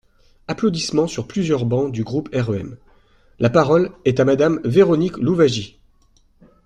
(Applaudissements 0.47 1.05
sur 1.05 1.27
plusieurs 1.27 1.63
bancs 1.63 1.91
du 1.91 2.03
groupe 2.03 2.27
REM.) 2.33 2.75
La 3.37 3.51
parole 3.51 3.91
est 4.03 4.19
à 4.19 4.25
Madame 4.25 4.59
Véronique 4.65 5.17
Louwagie. 5.19 5.77